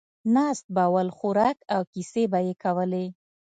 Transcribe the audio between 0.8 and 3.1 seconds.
ول، خوراک او کیسې به یې کولې.